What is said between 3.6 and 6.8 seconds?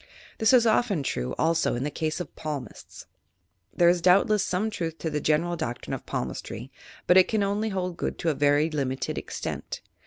There is doubtless some truth in the genera! doctrine of palmistry,